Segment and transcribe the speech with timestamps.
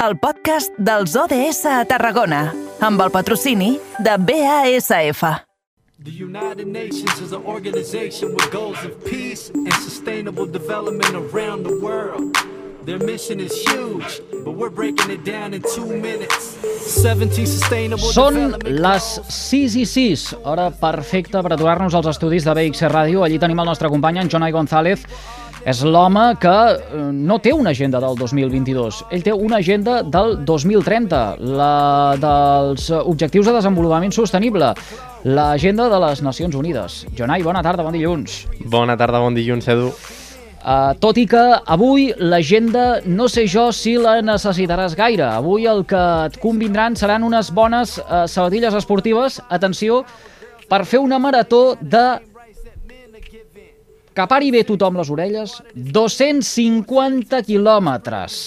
[0.00, 2.46] el podcast dels ODS a Tarragona,
[2.80, 5.20] amb el patrocini de BASF.
[6.00, 11.76] The United Nations is an organization with goals of peace and sustainable development around the
[11.84, 12.32] world.
[12.86, 16.56] Their mission is huge, but we're breaking it down in two minutes.
[16.80, 22.88] 17 sustainable Són les 6 i 6, hora perfecta per aturar-nos als estudis de BXC
[22.88, 23.20] Ràdio.
[23.28, 25.04] Allí tenim el nostre company, en Jonai González.
[25.68, 29.02] És l'home que eh, no té una agenda del 2022.
[29.12, 31.20] Ell té una agenda del 2030,
[31.58, 34.72] la dels Objectius de Desenvolupament Sostenible,
[35.28, 37.04] l'agenda de les Nacions Unides.
[37.18, 38.46] Jonai, bona tarda, bon dilluns.
[38.72, 39.92] Bona tarda, bon dilluns, Edu.
[40.60, 41.40] Uh, tot i que
[41.72, 45.24] avui l'agenda no sé jo si la necessitaràs gaire.
[45.28, 50.02] Avui el que et convindran seran unes bones uh, sabatilles esportives, atenció,
[50.68, 52.04] per fer una marató de
[54.14, 58.40] que pari bé tothom les orelles, 250 quilòmetres.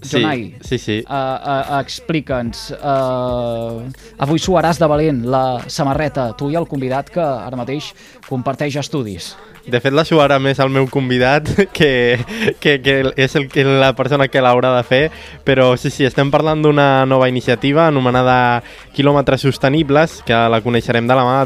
[0.00, 0.96] Sí, Jonai, sí, sí.
[1.04, 2.70] Uh, uh, explica'ns.
[2.78, 3.84] Uh,
[4.24, 7.92] avui suaràs de valent la samarreta, tu i el convidat que ara mateix
[8.28, 9.34] comparteix estudis.
[9.66, 12.18] De fet, la suara més el meu convidat, que,
[12.60, 15.02] que, que és el, que la persona que l'haurà de fer,
[15.44, 18.62] però sí, sí, estem parlant d'una nova iniciativa anomenada
[18.96, 21.38] Quilòmetres Sostenibles, que la coneixerem de la mà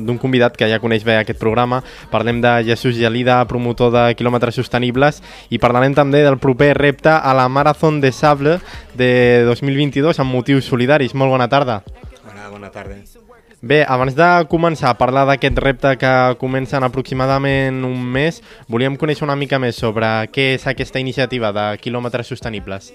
[0.00, 1.82] d'un convidat que ja coneix bé aquest programa.
[2.10, 7.34] Parlem de Jesús Gelida, promotor de Quilòmetres Sostenibles, i parlarem també del proper repte a
[7.36, 8.58] la Marathon de Sable
[8.98, 11.14] de 2022 amb motius solidaris.
[11.14, 11.82] Molt bona tarda.
[12.22, 13.21] Hola, bona tarda.
[13.62, 16.10] Bé, abans de començar a parlar d'aquest repte que
[16.40, 21.52] comença en aproximadament un mes, volíem conèixer una mica més sobre què és aquesta iniciativa
[21.54, 22.90] de quilòmetres sostenibles.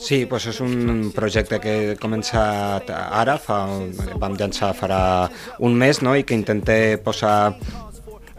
[0.00, 3.66] Sí, doncs és un projecte que he començat ara, fa,
[4.16, 5.02] vam llançar farà
[5.60, 6.16] un mes, no?
[6.16, 7.36] i que intenta posar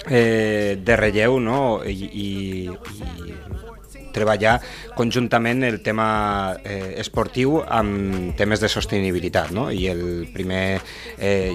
[0.09, 1.83] eh, de relleu no?
[1.85, 2.29] I, i,
[2.65, 3.62] i
[4.13, 4.59] treballar
[4.95, 9.51] conjuntament el tema eh, esportiu amb temes de sostenibilitat.
[9.55, 9.69] No?
[9.71, 10.79] I el primer
[11.17, 11.53] eh,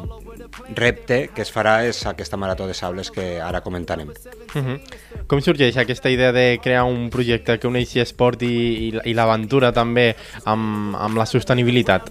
[0.76, 4.08] repte que es farà és aquesta marató de sables que ara comentarem.
[4.08, 4.80] Uh -huh.
[5.26, 9.72] Com sorgeix aquesta idea de crear un projecte que uneixi esport i, i, i l'aventura
[9.72, 12.10] també amb, amb la sostenibilitat?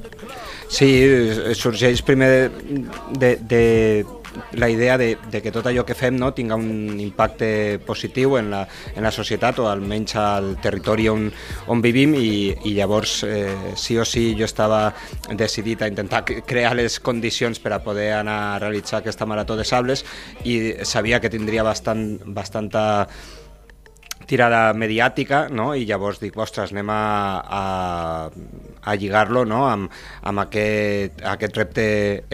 [0.70, 0.90] Sí,
[1.56, 2.52] sorgeix primer
[3.18, 4.06] de, de
[4.54, 8.52] la idea de, de que tot allò que fem no, tinga un impacte positiu en
[8.52, 8.64] la,
[8.96, 11.28] en la societat o almenys al territori on,
[11.68, 14.94] on vivim i, i llavors eh, sí o sí jo estava
[15.30, 19.66] decidit a intentar crear les condicions per a poder anar a realitzar aquesta marató de
[19.66, 20.06] sables
[20.44, 23.08] i sabia que tindria bastant, bastanta
[24.28, 25.72] tirada mediàtica, no?
[25.76, 27.02] i llavors dic, ostres, anem a,
[27.58, 27.62] a,
[28.84, 29.64] a lligar-lo no?
[29.70, 29.94] amb,
[30.28, 31.86] amb aquest, aquest repte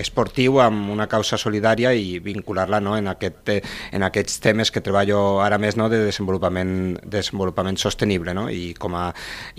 [0.02, 2.98] esportiu, amb una causa solidària i vincular-la no?
[2.98, 3.62] en, aquest, eh,
[3.94, 5.88] en aquests temes que treballo ara més no?
[5.94, 8.34] de desenvolupament, desenvolupament sostenible.
[8.34, 8.48] No?
[8.50, 9.08] I, com a,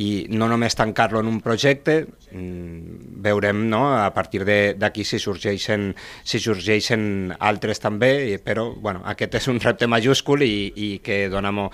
[0.03, 2.01] I no només tancar-lo en un projecte,
[2.33, 3.85] mm, veurem no?
[3.95, 5.93] a partir d'aquí si sorgeixen,
[6.27, 11.55] si sorgeixen altres també, però bueno, aquest és un repte majúscul i, i que dona
[11.55, 11.71] mo,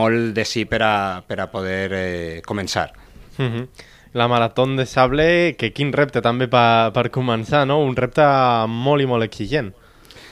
[0.00, 0.94] molt de sí per a,
[1.26, 2.90] per a poder eh, començar.
[3.38, 3.68] Uh -huh.
[4.12, 7.78] La Marató de Sable, que quin repte també per, per començar, no?
[7.78, 8.24] Un repte
[8.66, 9.70] molt i molt exigent.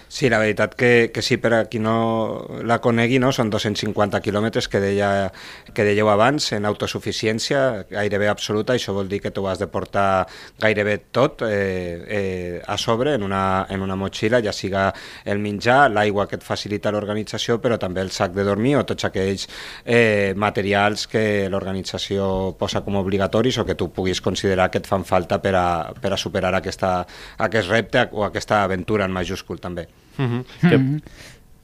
[0.09, 3.29] Sí, la veritat que, que sí, per a qui no la conegui, no?
[3.37, 5.29] són 250 quilòmetres que, deia,
[5.77, 10.25] que dèieu abans, en autosuficiència gairebé absoluta, això vol dir que tu has de portar
[10.65, 14.87] gairebé tot eh, eh, a sobre en una, en una motxilla, ja siga
[15.29, 19.11] el menjar, l'aigua que et facilita l'organització, però també el sac de dormir o tots
[19.11, 19.45] aquells
[19.85, 25.05] eh, materials que l'organització posa com obligatoris o que tu puguis considerar que et fan
[25.05, 25.69] falta per a,
[26.01, 27.03] per a superar aquesta,
[27.37, 29.91] aquest repte o aquesta aventura en majúscul també.
[30.19, 30.45] Uh -huh.
[30.69, 31.03] que,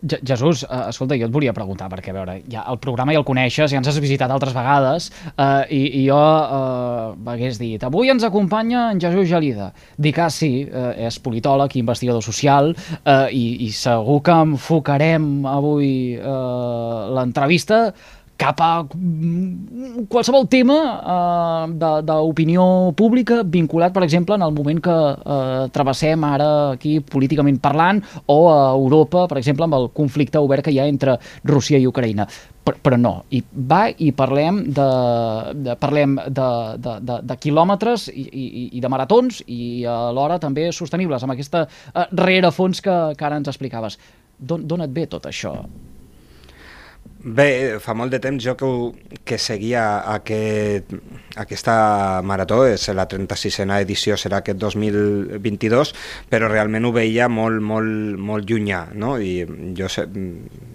[0.04, 3.19] Je- Jesús, uh, escolta, jo et volia preguntar, perquè a veure, ja el programa ja
[3.19, 7.82] el coneixes, ja ens has visitat altres vegades, uh, i, i jo uh, m'hagués dit,
[7.82, 9.72] avui ens acompanya en Jesús Gelida.
[9.97, 12.75] Dic, ah, sí, uh, és politòleg i investigador social,
[13.06, 17.94] uh, i, i segur que enfocarem avui uh, l'entrevista
[18.37, 24.95] cap a mm, qualsevol tema eh, d'opinió pública vinculat, per exemple, en el moment que
[24.95, 30.66] eh, travessem ara aquí políticament parlant o a Europa, per exemple, amb el conflicte obert
[30.66, 32.27] que hi ha entre Rússia i Ucraïna.
[32.65, 34.91] Però, però no, i va i parlem de,
[35.66, 36.51] de, parlem de,
[36.81, 41.66] de, de, de quilòmetres i, i, i de maratons i alhora també sostenibles, amb aquesta
[41.69, 44.01] eh, rerefons que, que ara ens explicaves.
[44.41, 45.54] D'on et ve tot això?
[47.24, 48.68] Bé, fa molt de temps jo que,
[49.24, 50.91] que seguia aquest,
[51.41, 55.94] aquesta marató, és la 36a edició, serà aquest 2022,
[56.28, 59.15] però realment ho veia molt, molt, molt llunyà, no?
[59.16, 59.47] I
[59.78, 60.04] jo sé,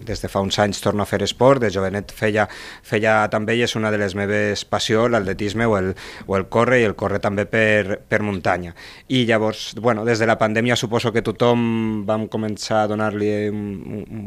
[0.10, 2.48] des de fa uns anys torno a fer esport, de jovenet feia,
[2.82, 5.94] feia també i és una de les meves passions, l'atletisme o, el,
[6.26, 8.74] o el córrer i el córrer també per, per muntanya.
[9.06, 13.32] I llavors, bueno, des de la pandèmia suposo que tothom vam començar a donar-li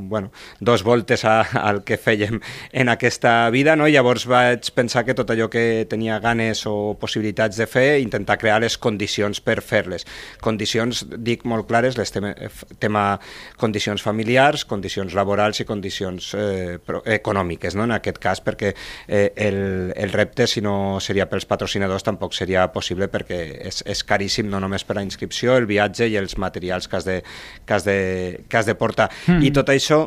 [0.07, 0.31] bueno,
[0.61, 2.41] dos voltes a, al que fèiem
[2.73, 3.89] en aquesta vida, no?
[3.89, 8.61] llavors vaig pensar que tot allò que tenia ganes o possibilitats de fer, intentar crear
[8.63, 10.07] les condicions per fer-les.
[10.45, 12.35] Condicions, dic molt clares, les tema,
[12.83, 13.05] tema
[13.61, 16.79] condicions familiars, condicions laborals i condicions eh,
[17.17, 17.87] econòmiques, no?
[17.89, 18.75] en aquest cas, perquè
[19.09, 24.05] eh, el, el repte, si no seria pels patrocinadors, tampoc seria possible perquè és, és
[24.07, 27.19] caríssim, no només per la inscripció, el viatge i els materials que has de,
[27.67, 27.99] que has de,
[28.49, 29.11] que has de portar.
[29.27, 29.49] Mm.
[29.49, 30.05] I tot això,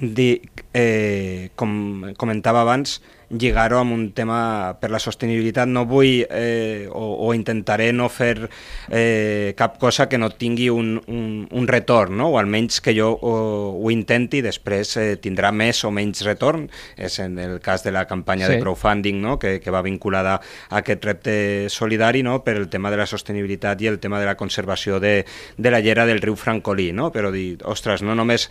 [0.00, 0.40] di,
[0.72, 3.00] eh, com comentava abans,
[3.30, 5.68] lligar-ho amb un tema per la sostenibilitat.
[5.70, 8.48] No vull eh, o, o intentaré no fer
[8.88, 12.30] eh, cap cosa que no tingui un, un, un retorn, no?
[12.34, 13.34] o almenys que jo o,
[13.78, 16.66] ho intenti, després eh, tindrà més o menys retorn.
[16.98, 18.56] És en el cas de la campanya sí.
[18.56, 19.38] de crowdfunding no?
[19.38, 21.34] que, que va vinculada a aquest repte
[21.70, 22.40] solidari no?
[22.44, 25.24] per el tema de la sostenibilitat i el tema de la conservació de,
[25.56, 26.90] de la llera del riu Francolí.
[26.92, 27.12] No?
[27.14, 28.48] Però dir, ostres, no només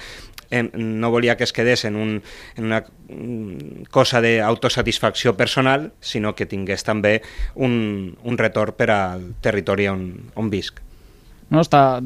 [0.50, 2.22] eh, no volia que es quedés en, un,
[2.56, 2.86] en una
[3.92, 4.22] cosa
[4.69, 7.21] d'autosatisfacció personal, sinó que tingués també
[7.56, 10.80] un, un retorn per al territori on, on visc.
[11.50, 12.00] No, està,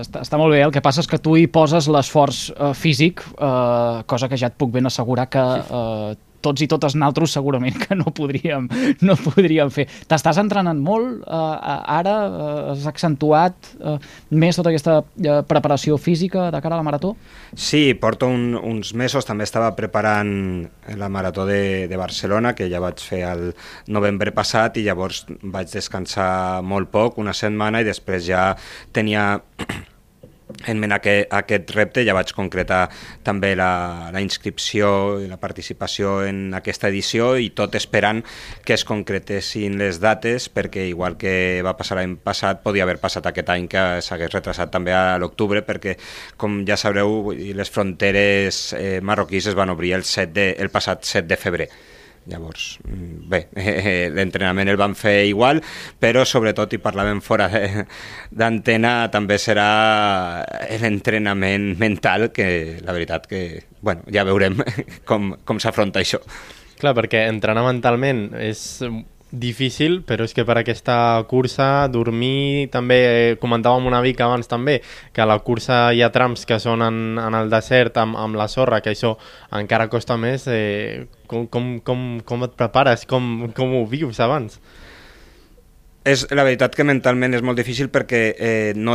[0.00, 3.22] està, està molt bé, el que passa és que tu hi poses l'esforç uh, físic,
[3.38, 7.76] uh, cosa que ja et puc ben assegurar que uh, tots i totes naltros segurament
[7.82, 8.68] que no podríem,
[9.06, 9.88] no podríem fer.
[10.10, 11.66] T'estàs entrenant molt, eh,
[11.98, 13.96] ara eh, has accentuat eh,
[14.30, 17.14] més tota aquesta eh, preparació física de cara a la marató?
[17.54, 20.32] Sí, porto un, uns mesos, també estava preparant
[20.98, 23.44] la marató de, de Barcelona, que ja vaig fer el
[23.90, 28.50] novembre passat i llavors vaig descansar molt poc, una setmana, i després ja
[28.94, 29.30] tenia
[30.66, 32.88] en aquest, aquest repte ja vaig concretar
[33.26, 38.24] també la, la inscripció i la participació en aquesta edició i tot esperant
[38.66, 43.26] que es concretessin les dates perquè igual que va passar l'any passat podia haver passat
[43.30, 45.96] aquest any que s'hagués retrasat també a l'octubre perquè
[46.36, 51.04] com ja sabreu les fronteres eh, marroquís es van obrir el, 7 de, el passat
[51.06, 51.70] 7 de febrer
[52.28, 55.62] Llavors, mm, bé, eh, l'entrenament el van fer igual,
[56.00, 57.48] però sobretot, i parlàvem fora
[58.30, 59.68] d'antena, també serà
[60.82, 63.42] l'entrenament mental, que la veritat que,
[63.80, 64.60] bueno, ja veurem
[65.08, 66.20] com, com s'afronta això.
[66.78, 68.82] Clar, perquè entrenar mentalment és
[69.30, 74.80] difícil, però és que per aquesta cursa dormir també, eh, comentàvem una mica abans també,
[75.12, 78.36] que a la cursa hi ha trams que són en, en el desert amb, amb
[78.36, 79.16] la sorra, que això
[79.52, 80.46] encara costa més.
[80.48, 83.04] Eh, com, com, com, com et prepares?
[83.06, 84.60] Com, com ho vius abans?
[86.08, 88.94] És, la veritat que mentalment és molt difícil perquè eh, no,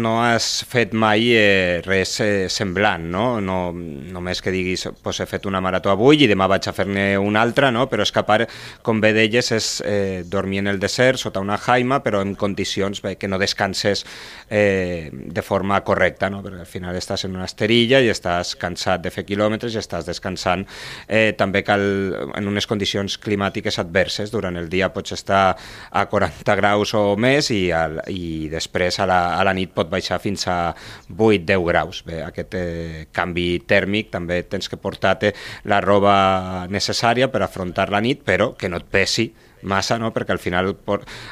[0.00, 3.24] no has fet mai eh, res eh, semblant, no?
[3.44, 3.58] no?
[3.74, 7.42] Només que diguis, pues, he fet una marató avui i demà vaig a fer-ne una
[7.44, 7.84] altra, no?
[7.90, 8.46] però escapar,
[8.86, 13.02] com bé deies, és eh, dormir en el desert sota una jaima, però en condicions
[13.04, 14.06] bé, que no descanses
[14.48, 16.40] eh, de forma correcta, no?
[16.46, 20.08] perquè al final estàs en una esterilla i estàs cansat de fer quilòmetres i estàs
[20.08, 20.64] descansant.
[21.08, 21.84] Eh, també cal,
[22.32, 25.44] en unes condicions climàtiques adverses, durant el dia pots estar
[25.92, 29.90] a 40 graus o més i, al, i després a la, a la nit pot
[29.90, 30.58] baixar fins a
[31.10, 32.02] 8-10 graus.
[32.06, 35.34] Bé, aquest eh, canvi tèrmic també tens que portar-te
[35.70, 39.30] la roba necessària per afrontar la nit, però que no et pesi
[39.64, 40.12] massa, no?
[40.14, 40.72] perquè al final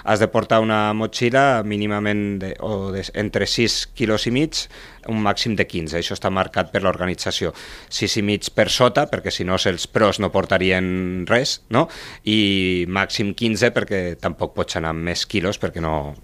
[0.05, 4.65] has de portar una motxilla mínimament de, o de, entre 6 quilos i mig,
[5.13, 5.99] un màxim de 15.
[6.01, 7.53] Això està marcat per l'organització.
[7.93, 11.89] 6 i mig per sota, perquè si no els pros no portarien res, no?
[12.25, 16.15] i màxim 15 perquè tampoc pots anar amb més quilos perquè no,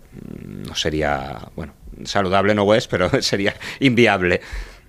[0.69, 1.15] no seria...
[1.57, 1.75] Bueno,
[2.07, 4.41] saludable no ho és, però seria inviable.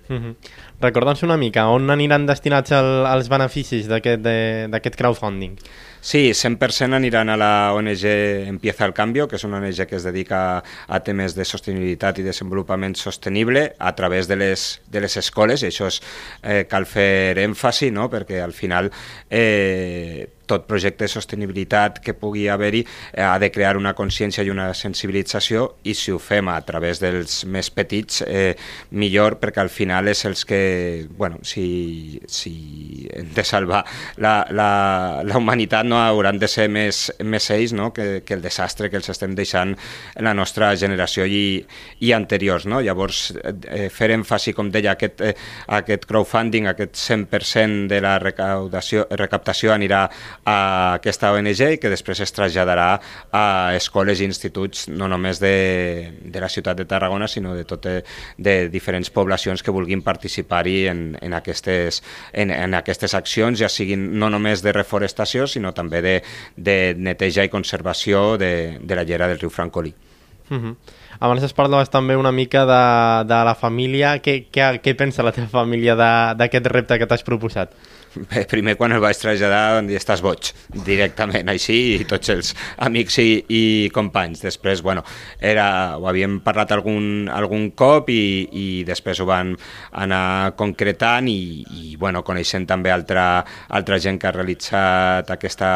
[0.09, 0.35] Mm -hmm.
[0.79, 5.57] Recorda'ns una mica, on aniran destinats el, els beneficis d'aquest crowdfunding?
[5.99, 8.05] Sí, 100% aniran a la ONG
[8.47, 12.27] Empieza el Cambio, que és una ONG que es dedica a temes de sostenibilitat i
[12.29, 15.99] desenvolupament sostenible a través de les, de les escoles, i això és,
[16.43, 18.07] eh, cal fer èmfasi, no?
[18.07, 18.87] perquè al final
[19.27, 24.51] eh, tot projecte de sostenibilitat que pugui haver-hi eh, ha de crear una consciència i
[24.53, 28.55] una sensibilització i si ho fem a través dels més petits eh,
[28.91, 30.61] millor perquè al final és els que,
[31.17, 32.53] bueno, si, si
[33.13, 33.83] hem de salvar
[34.17, 34.69] la, la,
[35.25, 37.91] la humanitat no hauran de ser més, més ells no?
[37.93, 39.75] que, que el desastre que els estem deixant
[40.19, 41.61] la nostra generació i,
[42.05, 42.65] i anteriors.
[42.69, 42.81] No?
[42.83, 45.33] Llavors, eh, fer èmfasi, com deia, aquest, eh,
[45.79, 50.05] aquest crowdfunding, aquest 100% de la recaptació anirà
[50.45, 52.89] a aquesta ONG i que després es traslladarà
[53.31, 53.43] a
[53.77, 57.87] escoles i instituts no només de, de la ciutat de Tarragona, sinó de, tot,
[58.37, 62.03] de diferents poblacions que vulguin participar-hi en, en, aquestes,
[62.33, 66.15] en, en aquestes accions, ja siguin no només de reforestació, sinó també de,
[66.55, 69.93] de neteja i conservació de, de la llera del riu Francolí.
[70.49, 70.75] Uh -huh.
[71.19, 74.13] Abans es parlaves també una mica de, de la família.
[74.23, 75.95] Què, què, què pensa la teva família
[76.39, 77.73] d'aquest repte que t'has proposat?
[78.15, 80.49] Bé, primer quan el vaig traslladar van dir estàs boig,
[80.85, 83.61] directament, així, i tots els amics i, i
[83.93, 84.41] companys.
[84.41, 85.03] Després, bueno,
[85.37, 89.53] era, ho havíem parlat algun, algun cop i, i després ho van
[90.01, 95.71] anar concretant i, i bueno, coneixent també altra, altra gent que ha realitzat aquesta,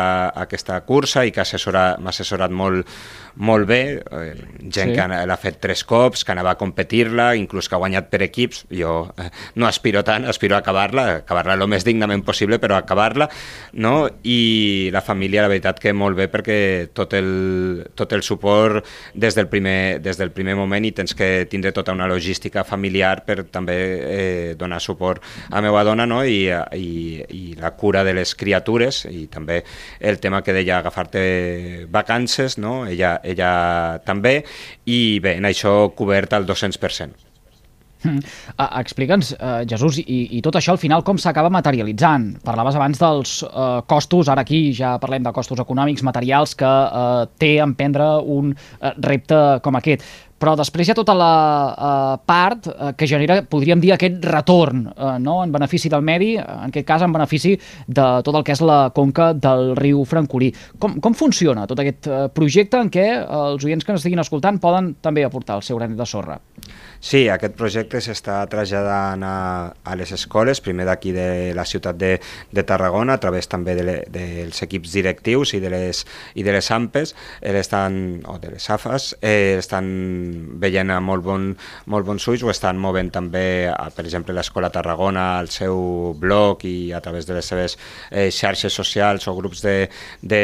[0.45, 2.89] aquesta cursa i que m'ha assessorat molt,
[3.35, 4.33] molt bé, eh,
[4.73, 4.97] gent sí.
[4.97, 8.65] que l'ha fet tres cops, que anava a competir-la, inclús que ha guanyat per equips.
[8.73, 13.29] Jo eh, no aspiro tant, aspiro a acabar-la, acabar-la el més dignament possible, però acabar-la,
[13.73, 14.07] no?
[14.23, 16.57] I la família, la veritat que molt bé, perquè
[16.93, 21.45] tot el, tot el suport des del, primer, des del primer moment i tens que
[21.49, 26.23] tindre tota una logística familiar per també eh, donar suport a meva dona, no?
[26.23, 26.87] I, i,
[27.29, 29.61] i la cura de les criatures i també
[29.99, 32.83] el tema que deia agafar-te vacances, no?
[32.87, 34.41] Ella, ella també,
[34.85, 37.32] i bé, en això cobert al 200%.
[38.03, 42.29] Uh, Explica'ns, uh, Jesús, i, i tot això al final com s'acaba materialitzant?
[42.45, 47.23] Parlaves abans dels uh, costos, ara aquí ja parlem de costos econòmics, materials que uh,
[47.39, 50.05] té emprendre un uh, repte com aquest
[50.43, 51.33] però després hi ha tota la
[51.71, 55.37] uh, part uh, que genera, podríem dir, aquest retorn uh, no?
[55.45, 57.53] en benefici del medi, en aquest cas en benefici
[57.87, 60.51] de tot el que és la conca del riu Francolí.
[60.83, 64.97] Com, com funciona tot aquest projecte en què els oients que ens estiguin escoltant poden
[65.03, 66.41] també aportar el seu granet de sorra?
[67.03, 69.37] Sí, aquest projecte s'està traslladant a,
[69.75, 72.13] a les escoles, primer d'aquí de la ciutat de,
[72.51, 76.03] de Tarragona, a través també de le, dels equips directius i de les,
[76.39, 77.11] i de les AMPES,
[77.63, 79.91] estan, o de les AFAS, eh, estan
[80.61, 81.49] veient a molt, bon,
[81.91, 86.65] molt bons ulls, ho estan movent també, a, per exemple, l'Escola Tarragona, al seu blog
[86.69, 87.77] i a través de les seves
[88.09, 89.89] eh, xarxes socials o grups de,
[90.21, 90.43] de,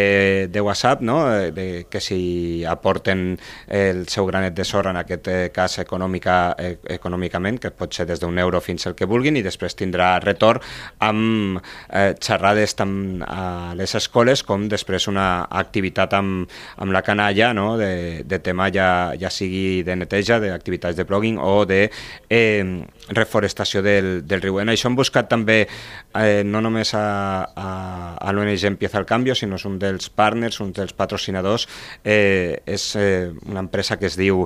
[0.52, 1.22] de WhatsApp, no?
[1.34, 6.40] Eh, de, que s'hi aporten el seu granet de sorra, en aquest eh, cas econòmica
[6.58, 10.16] eh, econòmicament, que pot ser des d'un euro fins al que vulguin, i després tindrà
[10.24, 10.64] retorn
[11.04, 17.52] amb eh, xerrades tant a les escoles com després una activitat amb, amb la canalla
[17.54, 17.78] no?
[17.80, 21.82] de, de tema ja, ja sigui de neteja, d'activitats de blogging o de
[22.30, 22.64] eh,
[23.10, 24.60] reforestació del, del riu.
[24.62, 27.06] En això hem buscat també eh, no només a,
[27.50, 27.70] a,
[28.20, 31.68] a l'ONG Empieza el Cambio, sinó és un dels partners, un dels patrocinadors,
[32.04, 34.46] eh, és eh, una empresa que es diu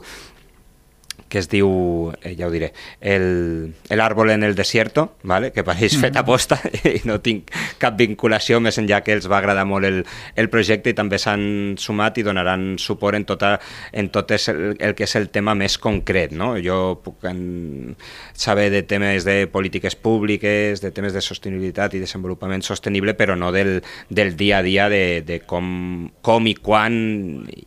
[1.34, 5.50] que es diu, eh, ja ho diré, el, el árbol en el desierto, ¿vale?
[5.52, 7.50] que pareix fet a posta i no tinc
[7.82, 10.04] cap vinculació més enllà que els va agradar molt el,
[10.38, 13.56] el projecte i també s'han sumat i donaran suport en, tota,
[13.90, 16.36] en tot el, el que és el tema més concret.
[16.38, 16.52] No?
[16.62, 17.96] Jo puc en,
[18.38, 23.50] saber de temes de polítiques públiques, de temes de sostenibilitat i desenvolupament sostenible, però no
[23.56, 23.80] del,
[24.13, 26.94] del dia a dia de, de com, com i quan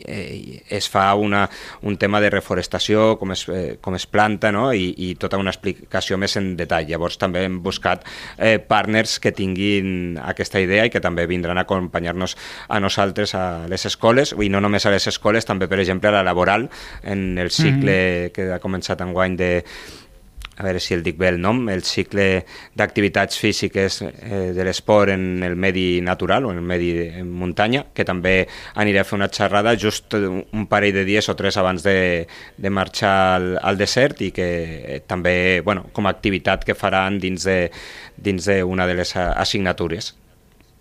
[0.06, 1.48] eh, es fa una,
[1.82, 4.68] un tema de reforestació, com es eh, com es planta no?
[4.72, 6.86] I, i tota una explicació més en detall.
[6.90, 8.04] Llavors també hem buscat
[8.38, 12.36] eh, partners que tinguin aquesta idea i que també vindran a acompanyar-nos
[12.68, 16.18] a nosaltres a les escoles, i no només a les escoles, també per exemple a
[16.18, 16.68] la laboral,
[17.02, 18.32] en el cicle mm -hmm.
[18.32, 19.64] que ha començat enguany de
[20.56, 22.46] a veure si el dic bé el nom, el cicle
[22.76, 27.84] d'activitats físiques eh, de l'esport en el medi natural o en el medi en muntanya,
[27.92, 28.36] que també
[28.74, 32.70] aniré a fer una xerrada just un parell de dies o tres abans de, de
[32.70, 37.44] marxar al, al desert i que eh, també, bueno, com a activitat que faran dins
[37.44, 37.58] de,
[38.16, 40.14] dins d'una de les assignatures.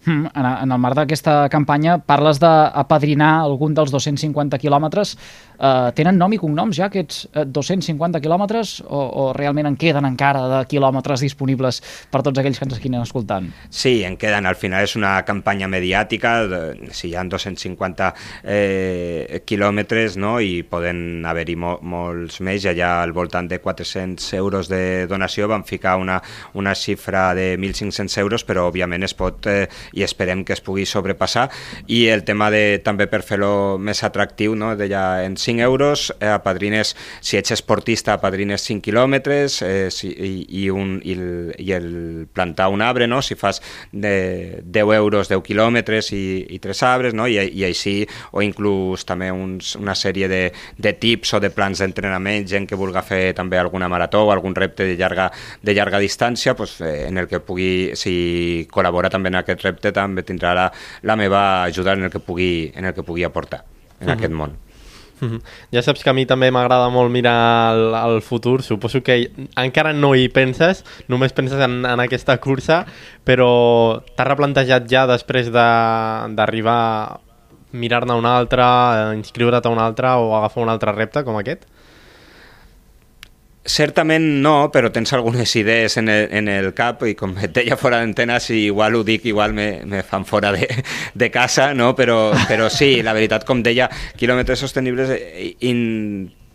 [0.05, 5.15] Hmm, en, en el marc d'aquesta campanya parles d'apadrinar algun dels 250 quilòmetres
[5.57, 10.05] eh, tenen nom i cognoms ja aquests 250 eh, quilòmetres o, o realment en queden
[10.05, 11.81] encara de quilòmetres disponibles
[12.12, 13.50] per tots aquells que ens estiguin escoltant?
[13.69, 14.45] Sí, en queden.
[14.45, 16.62] Al final és una campanya mediàtica, de,
[16.95, 18.12] si hi ha 250
[18.43, 20.38] eh, quilòmetres no?
[20.39, 25.65] i poden haver-hi mo molts més, allà al voltant de 400 euros de donació van
[25.65, 26.21] ficar una,
[26.53, 30.85] una xifra de 1.500 euros, però òbviament es pot eh, i esperem que es pugui
[30.85, 31.47] sobrepassar
[31.87, 34.75] i el tema de també per fer-lo més atractiu, no?
[34.75, 40.33] deia en 5 euros, eh, apadrines, si ets esportista, apadrines 5 quilòmetres eh, si, i,
[40.63, 41.89] i, un, i, el, i el
[42.33, 43.21] plantar un arbre, no?
[43.21, 43.61] si fas
[43.91, 46.25] de 10 euros 10 quilòmetres i,
[46.55, 47.27] i 3 arbres, no?
[47.27, 47.95] I, i així,
[48.31, 50.41] o inclús també uns, una sèrie de,
[50.77, 54.55] de tips o de plans d'entrenament, gent que vulga fer també alguna marató o algun
[54.55, 55.29] repte de llarga,
[55.61, 59.85] de llarga distància, pues, eh, en el que pugui, si col·labora també en aquest repte,
[59.86, 60.68] repte també tindrà la,
[61.04, 63.63] la meva ajuda en el que pugui, en el que pugui aportar
[64.01, 64.58] en aquest món.
[65.22, 65.39] Mhm.
[65.72, 69.94] Ja saps que a mi també m'agrada molt mirar el, el futur, suposo que encara
[69.94, 72.82] no hi penses, només penses en, en aquesta cursa,
[73.24, 77.20] però t'has replantejat ja després de- d'arribar a
[77.72, 81.63] mirar-ne una altra, inscriure't a una altra o agafar un altre repte com aquest?
[83.65, 87.77] Certament no, però tens algunes idees en el, en el cap i com et deia
[87.81, 90.67] fora d'antena, si igual ho dic, igual me, me fan fora de,
[91.15, 91.95] de casa, no?
[91.98, 93.89] però, però sí, la veritat, com deia,
[94.22, 95.55] quilòmetres sostenibles eh,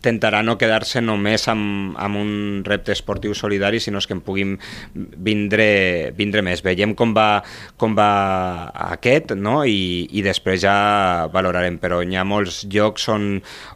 [0.00, 2.30] intentarà no quedar-se només amb, amb un
[2.64, 4.54] repte esportiu solidari, sinó que en puguin
[4.94, 6.62] vindre, vindre més.
[6.64, 7.42] Veiem com va,
[7.76, 9.60] com va aquest no?
[9.68, 13.26] I, i després ja valorarem, però hi ha molts llocs on,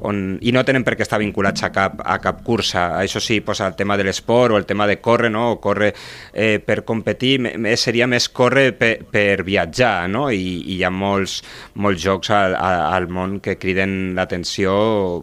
[0.01, 2.87] on, i no tenen per què estar vinculats a cap, a cap cursa.
[3.03, 5.51] Això sí, pues, el tema de l'esport o el tema de córrer, no?
[5.53, 5.93] o córrer
[6.33, 7.37] eh, per competir,
[7.77, 10.31] seria més córrer per, per viatjar, no?
[10.33, 11.43] I, i hi ha molts,
[11.77, 12.57] molts jocs al
[12.95, 14.75] al món que criden l'atenció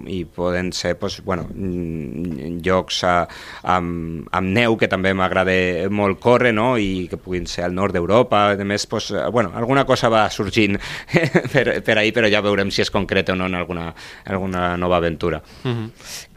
[0.10, 3.16] i poden ser pues, bueno, mm, llocs a,
[3.64, 5.56] amb, amb neu, que també m'agrada
[5.90, 6.76] molt córrer, no?
[6.78, 10.28] i que puguin ser al nord d'Europa, a més, pues, eh, bueno, alguna cosa va
[10.30, 10.78] sorgint
[11.54, 13.92] per, per ahir, però ja veurem si és concret o no en alguna,
[14.26, 15.42] alguna nova aventura.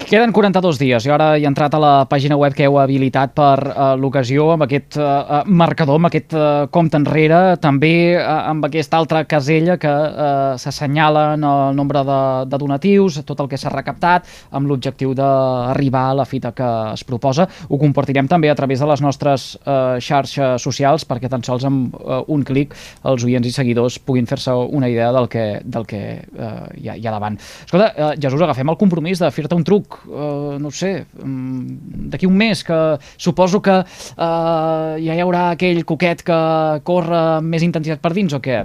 [0.04, 3.56] Queden 42 dies i ara he entrat a la pàgina web que heu habilitat per
[3.70, 8.99] uh, l'ocasió amb aquest uh, marcador, amb aquest uh, compte enrere, també uh, amb aquesta
[9.00, 12.20] altra casella que uh, s'assenyalen el nombre de,
[12.50, 17.05] de donatius, tot el que s'ha recaptat, amb l'objectiu d'arribar a la fita que es
[17.05, 17.47] proposa.
[17.69, 21.95] Ho compartirem també a través de les nostres uh, xarxes socials perquè tan sols amb
[21.95, 22.75] uh, un clic
[23.05, 26.97] els oients i seguidors puguin fer-se una idea del que, del que uh, hi, ha,
[26.97, 27.39] hi ha davant.
[27.65, 31.63] Escolta, uh, Jesús, agafem el compromís de fer-te un truc, uh, no sé, um,
[32.13, 32.81] d'aquí un mes, que
[33.17, 36.41] suposo que uh, ja hi haurà aquell coquet que
[36.87, 38.63] corre amb més intensitat per dins o què?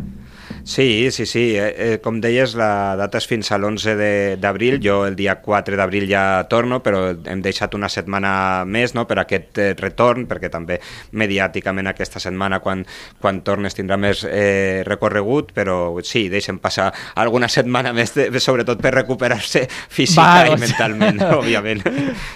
[0.63, 1.55] Sí, sí, sí.
[1.57, 4.79] Eh, eh, com deies, la data és fins a l'11 de- d'abril.
[4.83, 9.19] Jo el dia 4 d'abril ja torno, però hem deixat una setmana més no?, per
[9.19, 10.79] aquest eh, retorn, perquè també
[11.11, 12.85] mediàticament aquesta setmana, quan,
[13.21, 18.81] quan tornes, tindrà més eh, recorregut, però sí, deixem passar alguna setmana més, de, sobretot
[18.81, 19.65] per recuperar-se
[19.97, 20.65] física Va, i doncs.
[20.67, 21.83] mentalment, òbviament.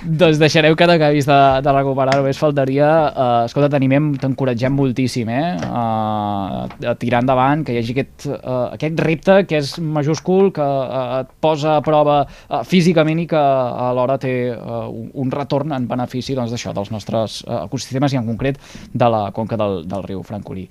[0.04, 2.90] Doncs deixareu que t'acabis de, de recuperar, només faltaria.
[3.14, 5.54] Uh, escolta, t'animem, t'encoratgem moltíssim, eh?
[5.64, 10.64] Uh, a tirar endavant, que hi hagi aquest, uh, aquest repte que és majúscul, que
[10.64, 15.88] uh, et posa a prova uh, físicament i que alhora té uh, un, retorn en
[15.90, 18.60] benefici doncs, d'això, dels nostres uh, ecosistemes i en concret
[18.94, 20.68] de la conca del, del riu Francolí.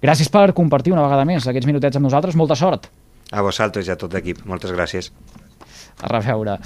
[0.00, 2.38] Gràcies per compartir una vegada més aquests minutets amb nosaltres.
[2.40, 2.88] Molta sort.
[3.30, 4.40] A vosaltres i a tot l'equip.
[4.48, 5.12] Moltes gràcies.
[6.00, 6.56] A reveure.